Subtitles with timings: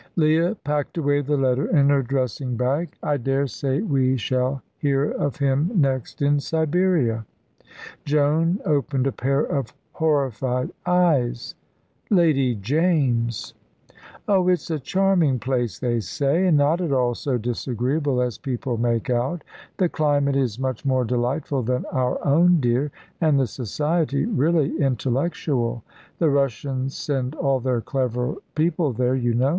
[0.15, 2.91] Leah packed away the letter in her dressing bag.
[3.03, 7.23] "I daresay we shall hear of him next in Siberia."
[8.03, 11.53] Joan opened a pair of horrified eyes.
[12.09, 13.53] "Lady James!"
[14.27, 18.77] "Oh, it's a charming place, they say, and not at all so disagreeable as people
[18.77, 19.43] make out.
[19.77, 22.89] The climate is much more delightful than our own, dear,
[23.21, 25.83] and the society really intellectual.
[26.17, 29.49] The Russians send all their clever people there, you know.